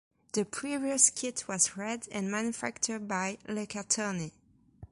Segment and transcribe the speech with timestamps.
[0.33, 4.31] The previous kit was red and manufactured by Lacatoni.